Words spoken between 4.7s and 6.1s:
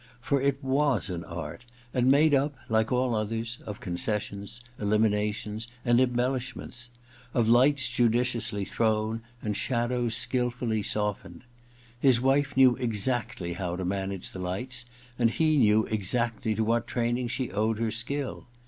eliminations and